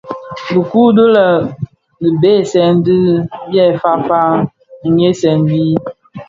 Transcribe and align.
Dhiku 0.53 0.81
di 0.97 1.05
dhibèsèn 2.01 2.73
din 2.85 3.05
dyè 3.51 3.65
faafa 3.81 4.19
nghiesèn 4.89 5.37
bi. 5.49 5.63